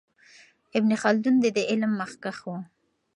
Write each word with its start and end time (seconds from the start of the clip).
ابن 0.77 0.91
خلدون 1.01 1.35
د 1.41 1.45
دې 1.55 1.63
علم 1.71 1.91
مخکښ 2.01 2.37
و. 2.45 2.49